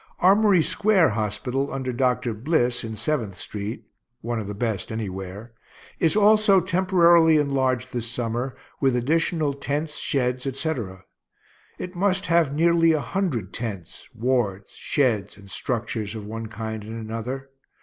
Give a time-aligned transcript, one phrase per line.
[0.17, 2.33] Armory square hospital, under Dr.
[2.33, 3.85] Bliss, in Seventh street
[4.21, 5.53] (one of the best anywhere),
[5.99, 11.05] is also temporarily enlarged this summer, with additional tents, sheds, etc.
[11.77, 16.99] It must have nearly a hundred tents, wards, sheds, and structures of one kind and
[16.99, 17.51] another.